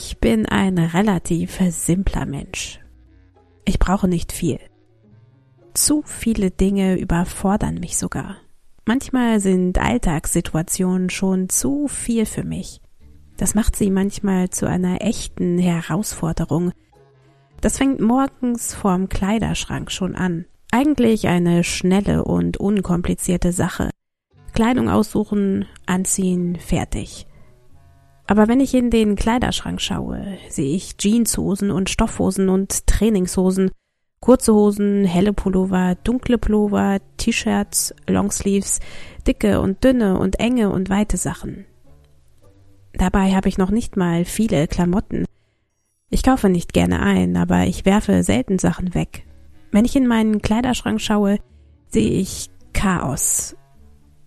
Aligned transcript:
Ich 0.00 0.18
bin 0.18 0.46
ein 0.46 0.78
relativ 0.78 1.58
simpler 1.70 2.24
Mensch. 2.24 2.78
Ich 3.64 3.80
brauche 3.80 4.06
nicht 4.06 4.30
viel. 4.30 4.60
Zu 5.74 6.02
viele 6.04 6.52
Dinge 6.52 6.96
überfordern 6.96 7.74
mich 7.74 7.98
sogar. 7.98 8.36
Manchmal 8.86 9.40
sind 9.40 9.76
Alltagssituationen 9.76 11.10
schon 11.10 11.48
zu 11.48 11.88
viel 11.88 12.26
für 12.26 12.44
mich. 12.44 12.80
Das 13.38 13.56
macht 13.56 13.74
sie 13.74 13.90
manchmal 13.90 14.50
zu 14.50 14.68
einer 14.68 15.02
echten 15.02 15.58
Herausforderung. 15.58 16.70
Das 17.60 17.78
fängt 17.78 18.00
morgens 18.00 18.74
vorm 18.74 19.08
Kleiderschrank 19.08 19.90
schon 19.90 20.14
an. 20.14 20.44
Eigentlich 20.70 21.26
eine 21.26 21.64
schnelle 21.64 22.24
und 22.24 22.56
unkomplizierte 22.56 23.50
Sache. 23.50 23.90
Kleidung 24.54 24.88
aussuchen, 24.88 25.66
anziehen, 25.86 26.56
fertig. 26.56 27.27
Aber 28.28 28.46
wenn 28.46 28.60
ich 28.60 28.74
in 28.74 28.90
den 28.90 29.16
Kleiderschrank 29.16 29.80
schaue, 29.80 30.22
sehe 30.50 30.76
ich 30.76 30.96
Jeanshosen 30.98 31.70
und 31.70 31.88
Stoffhosen 31.88 32.50
und 32.50 32.86
Trainingshosen, 32.86 33.70
kurze 34.20 34.52
Hosen, 34.52 35.06
helle 35.06 35.32
Pullover, 35.32 35.96
dunkle 36.04 36.36
Pullover, 36.36 36.98
T-Shirts, 37.16 37.94
Longsleeves, 38.06 38.80
dicke 39.26 39.62
und 39.62 39.82
dünne 39.82 40.18
und 40.18 40.40
enge 40.40 40.70
und 40.70 40.90
weite 40.90 41.16
Sachen. 41.16 41.64
Dabei 42.92 43.34
habe 43.34 43.48
ich 43.48 43.56
noch 43.56 43.70
nicht 43.70 43.96
mal 43.96 44.26
viele 44.26 44.68
Klamotten. 44.68 45.24
Ich 46.10 46.22
kaufe 46.22 46.50
nicht 46.50 46.74
gerne 46.74 47.00
ein, 47.00 47.34
aber 47.34 47.64
ich 47.64 47.86
werfe 47.86 48.22
selten 48.22 48.58
Sachen 48.58 48.94
weg. 48.94 49.24
Wenn 49.72 49.86
ich 49.86 49.96
in 49.96 50.06
meinen 50.06 50.42
Kleiderschrank 50.42 51.00
schaue, 51.00 51.38
sehe 51.86 52.10
ich 52.20 52.50
Chaos. 52.74 53.56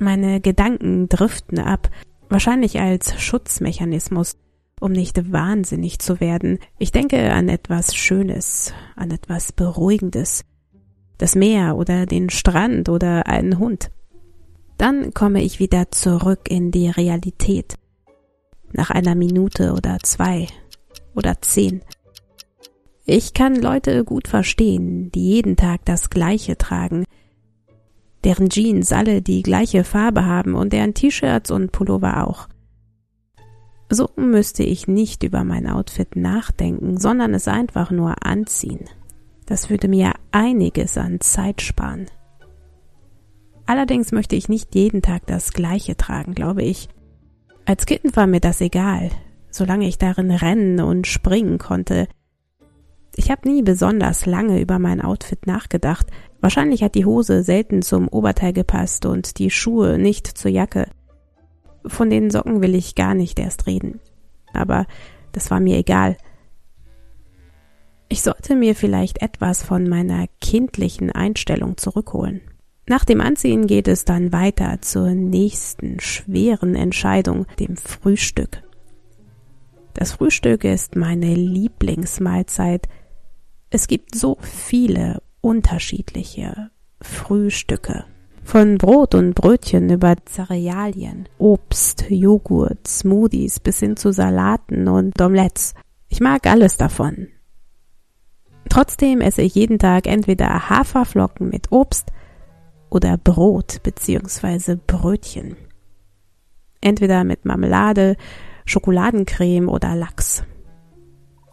Meine 0.00 0.40
Gedanken 0.40 1.08
driften 1.08 1.60
ab, 1.60 1.88
wahrscheinlich 2.34 2.80
als 2.80 3.14
Schutzmechanismus, 3.22 4.36
um 4.80 4.90
nicht 4.90 5.32
wahnsinnig 5.32 6.00
zu 6.00 6.18
werden. 6.18 6.58
Ich 6.78 6.90
denke 6.90 7.32
an 7.32 7.48
etwas 7.48 7.94
Schönes, 7.94 8.74
an 8.96 9.12
etwas 9.12 9.52
Beruhigendes, 9.52 10.44
das 11.16 11.36
Meer 11.36 11.76
oder 11.76 12.06
den 12.06 12.30
Strand 12.30 12.88
oder 12.88 13.28
einen 13.28 13.60
Hund. 13.60 13.92
Dann 14.78 15.14
komme 15.14 15.44
ich 15.44 15.60
wieder 15.60 15.92
zurück 15.92 16.50
in 16.50 16.72
die 16.72 16.88
Realität 16.88 17.76
nach 18.72 18.90
einer 18.90 19.14
Minute 19.14 19.72
oder 19.72 19.98
zwei 20.02 20.48
oder 21.14 21.40
zehn. 21.40 21.82
Ich 23.04 23.32
kann 23.32 23.54
Leute 23.54 24.02
gut 24.02 24.26
verstehen, 24.26 25.12
die 25.12 25.34
jeden 25.34 25.54
Tag 25.54 25.84
das 25.84 26.10
Gleiche 26.10 26.58
tragen, 26.58 27.04
deren 28.24 28.48
Jeans 28.48 28.92
alle 28.92 29.22
die 29.22 29.42
gleiche 29.42 29.84
Farbe 29.84 30.24
haben 30.24 30.54
und 30.54 30.72
deren 30.72 30.94
T-Shirts 30.94 31.50
und 31.50 31.72
Pullover 31.72 32.26
auch. 32.26 32.48
So 33.90 34.08
müsste 34.16 34.62
ich 34.62 34.88
nicht 34.88 35.22
über 35.22 35.44
mein 35.44 35.68
Outfit 35.68 36.16
nachdenken, 36.16 36.98
sondern 36.98 37.34
es 37.34 37.48
einfach 37.48 37.90
nur 37.90 38.26
anziehen. 38.26 38.86
Das 39.46 39.68
würde 39.68 39.88
mir 39.88 40.14
einiges 40.32 40.96
an 40.96 41.20
Zeit 41.20 41.60
sparen. 41.60 42.06
Allerdings 43.66 44.12
möchte 44.12 44.36
ich 44.36 44.48
nicht 44.48 44.74
jeden 44.74 45.02
Tag 45.02 45.26
das 45.26 45.52
Gleiche 45.52 45.96
tragen, 45.96 46.34
glaube 46.34 46.62
ich. 46.62 46.88
Als 47.66 47.86
Kind 47.86 48.16
war 48.16 48.26
mir 48.26 48.40
das 48.40 48.60
egal, 48.60 49.10
solange 49.50 49.86
ich 49.86 49.98
darin 49.98 50.30
rennen 50.30 50.80
und 50.80 51.06
springen 51.06 51.58
konnte. 51.58 52.08
Ich 53.16 53.30
habe 53.30 53.48
nie 53.48 53.62
besonders 53.62 54.26
lange 54.26 54.60
über 54.60 54.78
mein 54.78 55.00
Outfit 55.00 55.46
nachgedacht. 55.46 56.06
Wahrscheinlich 56.44 56.82
hat 56.82 56.94
die 56.94 57.06
Hose 57.06 57.42
selten 57.42 57.80
zum 57.80 58.06
Oberteil 58.06 58.52
gepasst 58.52 59.06
und 59.06 59.38
die 59.38 59.48
Schuhe 59.48 59.96
nicht 59.96 60.26
zur 60.26 60.50
Jacke. 60.50 60.88
Von 61.86 62.10
den 62.10 62.30
Socken 62.30 62.60
will 62.60 62.74
ich 62.74 62.94
gar 62.94 63.14
nicht 63.14 63.38
erst 63.38 63.66
reden. 63.66 63.98
Aber 64.52 64.86
das 65.32 65.50
war 65.50 65.58
mir 65.58 65.78
egal. 65.78 66.18
Ich 68.10 68.20
sollte 68.20 68.56
mir 68.56 68.74
vielleicht 68.74 69.22
etwas 69.22 69.62
von 69.62 69.88
meiner 69.88 70.26
kindlichen 70.42 71.10
Einstellung 71.10 71.78
zurückholen. 71.78 72.42
Nach 72.86 73.06
dem 73.06 73.22
Anziehen 73.22 73.66
geht 73.66 73.88
es 73.88 74.04
dann 74.04 74.30
weiter 74.30 74.82
zur 74.82 75.14
nächsten 75.14 75.98
schweren 75.98 76.74
Entscheidung, 76.74 77.46
dem 77.58 77.78
Frühstück. 77.78 78.62
Das 79.94 80.12
Frühstück 80.12 80.64
ist 80.64 80.94
meine 80.94 81.34
Lieblingsmahlzeit. 81.34 82.86
Es 83.70 83.86
gibt 83.86 84.14
so 84.14 84.36
viele 84.42 85.22
unterschiedliche 85.44 86.70
Frühstücke. 87.02 88.06
Von 88.42 88.78
Brot 88.78 89.14
und 89.14 89.34
Brötchen 89.34 89.90
über 89.90 90.16
Cerealien, 90.26 91.28
Obst, 91.38 92.06
Joghurt, 92.08 92.86
Smoothies 92.86 93.60
bis 93.60 93.80
hin 93.80 93.96
zu 93.96 94.12
Salaten 94.12 94.88
und 94.88 95.20
Omelettes. 95.20 95.74
Ich 96.08 96.20
mag 96.20 96.46
alles 96.46 96.76
davon. 96.76 97.28
Trotzdem 98.70 99.20
esse 99.20 99.42
ich 99.42 99.54
jeden 99.54 99.78
Tag 99.78 100.06
entweder 100.06 100.68
Haferflocken 100.70 101.48
mit 101.50 101.70
Obst 101.72 102.10
oder 102.90 103.18
Brot 103.18 103.82
bzw. 103.82 104.76
Brötchen. 104.86 105.56
Entweder 106.80 107.24
mit 107.24 107.44
Marmelade, 107.44 108.16
Schokoladencreme 108.64 109.68
oder 109.68 109.94
Lachs. 109.94 110.42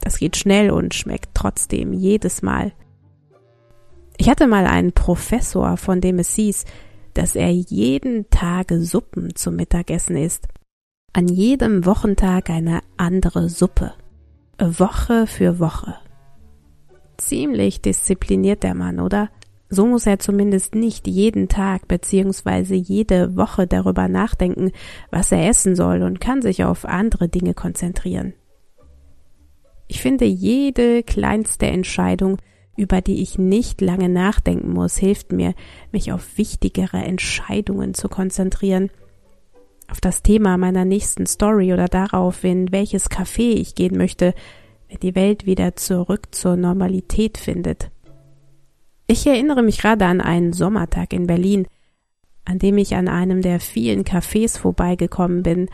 Das 0.00 0.18
geht 0.18 0.36
schnell 0.36 0.70
und 0.70 0.94
schmeckt 0.94 1.30
trotzdem 1.34 1.92
jedes 1.92 2.42
Mal. 2.42 2.72
Ich 4.20 4.28
hatte 4.28 4.46
mal 4.46 4.66
einen 4.66 4.92
Professor, 4.92 5.78
von 5.78 6.02
dem 6.02 6.18
es 6.18 6.34
hieß, 6.34 6.66
dass 7.14 7.36
er 7.36 7.48
jeden 7.48 8.28
Tag 8.28 8.70
Suppen 8.70 9.34
zum 9.34 9.56
Mittagessen 9.56 10.14
isst. 10.14 10.46
An 11.14 11.26
jedem 11.26 11.86
Wochentag 11.86 12.50
eine 12.50 12.80
andere 12.98 13.48
Suppe. 13.48 13.94
Woche 14.58 15.26
für 15.26 15.58
Woche. 15.58 15.96
Ziemlich 17.16 17.80
diszipliniert 17.80 18.62
der 18.62 18.74
Mann, 18.74 19.00
oder? 19.00 19.30
So 19.70 19.86
muss 19.86 20.04
er 20.04 20.18
zumindest 20.18 20.74
nicht 20.74 21.06
jeden 21.06 21.48
Tag 21.48 21.88
bzw. 21.88 22.74
jede 22.74 23.36
Woche 23.36 23.66
darüber 23.66 24.06
nachdenken, 24.08 24.70
was 25.10 25.32
er 25.32 25.48
essen 25.48 25.74
soll 25.74 26.02
und 26.02 26.20
kann 26.20 26.42
sich 26.42 26.62
auf 26.62 26.84
andere 26.84 27.30
Dinge 27.30 27.54
konzentrieren. 27.54 28.34
Ich 29.88 30.02
finde, 30.02 30.26
jede 30.26 31.02
kleinste 31.04 31.68
Entscheidung, 31.68 32.36
über 32.80 33.02
die 33.02 33.20
ich 33.20 33.38
nicht 33.38 33.82
lange 33.82 34.08
nachdenken 34.08 34.72
muss, 34.72 34.96
hilft 34.96 35.32
mir, 35.32 35.54
mich 35.92 36.12
auf 36.12 36.38
wichtigere 36.38 36.96
Entscheidungen 36.96 37.92
zu 37.92 38.08
konzentrieren. 38.08 38.90
Auf 39.88 40.00
das 40.00 40.22
Thema 40.22 40.56
meiner 40.56 40.86
nächsten 40.86 41.26
Story 41.26 41.74
oder 41.74 41.88
darauf, 41.88 42.42
in 42.42 42.72
welches 42.72 43.10
Café 43.10 43.52
ich 43.52 43.74
gehen 43.74 43.98
möchte, 43.98 44.32
wenn 44.88 44.98
die 45.00 45.14
Welt 45.14 45.44
wieder 45.44 45.76
zurück 45.76 46.28
zur 46.34 46.56
Normalität 46.56 47.36
findet. 47.36 47.90
Ich 49.06 49.26
erinnere 49.26 49.62
mich 49.62 49.78
gerade 49.78 50.06
an 50.06 50.22
einen 50.22 50.54
Sommertag 50.54 51.12
in 51.12 51.26
Berlin, 51.26 51.66
an 52.46 52.58
dem 52.58 52.78
ich 52.78 52.94
an 52.94 53.08
einem 53.08 53.42
der 53.42 53.60
vielen 53.60 54.04
Cafés 54.04 54.58
vorbeigekommen 54.58 55.42
bin. 55.42 55.68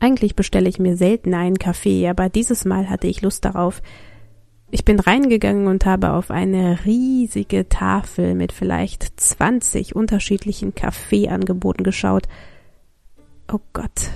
Eigentlich 0.00 0.34
bestelle 0.34 0.68
ich 0.68 0.80
mir 0.80 0.96
selten 0.96 1.34
einen 1.34 1.58
Kaffee, 1.58 2.08
aber 2.08 2.28
dieses 2.28 2.64
Mal 2.64 2.90
hatte 2.90 3.06
ich 3.06 3.22
Lust 3.22 3.44
darauf. 3.44 3.80
Ich 4.74 4.86
bin 4.86 4.98
reingegangen 4.98 5.66
und 5.66 5.84
habe 5.84 6.14
auf 6.14 6.30
eine 6.30 6.86
riesige 6.86 7.68
Tafel 7.68 8.34
mit 8.34 8.52
vielleicht 8.52 9.20
20 9.20 9.94
unterschiedlichen 9.94 10.74
Kaffeeangeboten 10.74 11.84
geschaut. 11.84 12.26
Oh 13.52 13.58
Gott, 13.74 14.08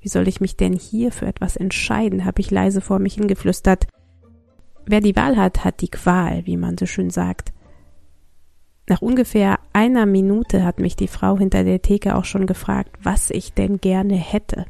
wie 0.00 0.10
soll 0.10 0.28
ich 0.28 0.42
mich 0.42 0.58
denn 0.58 0.74
hier 0.74 1.12
für 1.12 1.24
etwas 1.24 1.56
entscheiden, 1.56 2.26
habe 2.26 2.42
ich 2.42 2.50
leise 2.50 2.82
vor 2.82 2.98
mich 2.98 3.14
hingeflüstert. 3.14 3.86
Wer 4.84 5.00
die 5.00 5.16
Wahl 5.16 5.38
hat, 5.38 5.64
hat 5.64 5.80
die 5.80 5.88
Qual, 5.88 6.44
wie 6.44 6.58
man 6.58 6.76
so 6.76 6.84
schön 6.84 7.08
sagt. 7.08 7.54
Nach 8.86 9.00
ungefähr 9.00 9.60
einer 9.72 10.04
Minute 10.04 10.62
hat 10.62 10.78
mich 10.78 10.94
die 10.94 11.08
Frau 11.08 11.38
hinter 11.38 11.64
der 11.64 11.80
Theke 11.80 12.16
auch 12.16 12.26
schon 12.26 12.46
gefragt, 12.46 12.98
was 13.02 13.30
ich 13.30 13.54
denn 13.54 13.78
gerne 13.78 14.16
hätte. 14.16 14.66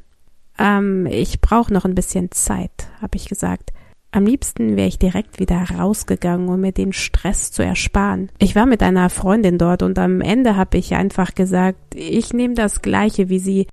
Ähm, 0.56 1.04
ich 1.06 1.40
brauche 1.40 1.72
noch 1.72 1.84
ein 1.84 1.96
bisschen 1.96 2.30
Zeit, 2.30 2.88
habe 3.00 3.16
ich 3.16 3.28
gesagt. 3.28 3.72
Am 4.14 4.26
liebsten 4.26 4.76
wäre 4.76 4.88
ich 4.88 4.98
direkt 4.98 5.40
wieder 5.40 5.64
rausgegangen, 5.70 6.48
um 6.50 6.60
mir 6.60 6.72
den 6.72 6.92
Stress 6.92 7.50
zu 7.50 7.64
ersparen. 7.64 8.30
Ich 8.38 8.54
war 8.54 8.66
mit 8.66 8.82
einer 8.82 9.08
Freundin 9.08 9.56
dort 9.56 9.82
und 9.82 9.98
am 9.98 10.20
Ende 10.20 10.54
habe 10.54 10.76
ich 10.76 10.94
einfach 10.94 11.34
gesagt, 11.34 11.94
ich 11.94 12.34
nehme 12.34 12.52
das 12.52 12.82
gleiche 12.82 13.30
wie 13.30 13.38
sie. 13.38 13.66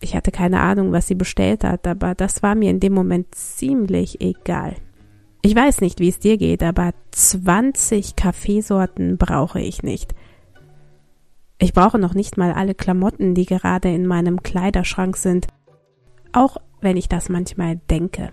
Ich 0.00 0.14
hatte 0.14 0.30
keine 0.30 0.60
Ahnung, 0.60 0.92
was 0.92 1.08
sie 1.08 1.16
bestellt 1.16 1.64
hat, 1.64 1.88
aber 1.88 2.14
das 2.14 2.44
war 2.44 2.54
mir 2.54 2.70
in 2.70 2.78
dem 2.78 2.94
Moment 2.94 3.34
ziemlich 3.34 4.20
egal. 4.20 4.76
Ich 5.42 5.56
weiß 5.56 5.80
nicht, 5.80 5.98
wie 5.98 6.08
es 6.08 6.20
dir 6.20 6.38
geht, 6.38 6.62
aber 6.62 6.92
20 7.10 8.14
Kaffeesorten 8.14 9.16
brauche 9.16 9.60
ich 9.60 9.82
nicht. 9.82 10.14
Ich 11.58 11.72
brauche 11.72 11.98
noch 11.98 12.14
nicht 12.14 12.36
mal 12.36 12.52
alle 12.52 12.76
Klamotten, 12.76 13.34
die 13.34 13.46
gerade 13.46 13.92
in 13.92 14.06
meinem 14.06 14.44
Kleiderschrank 14.44 15.16
sind, 15.16 15.48
auch 16.32 16.56
wenn 16.80 16.96
ich 16.96 17.08
das 17.08 17.28
manchmal 17.28 17.80
denke. 17.90 18.30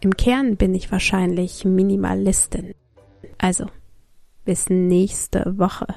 Im 0.00 0.16
Kern 0.16 0.56
bin 0.56 0.74
ich 0.74 0.90
wahrscheinlich 0.92 1.64
Minimalistin. 1.64 2.74
Also, 3.36 3.66
bis 4.44 4.70
nächste 4.70 5.58
Woche. 5.58 5.88